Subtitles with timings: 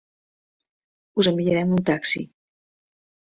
[1.23, 2.25] Us enviarem un taxi.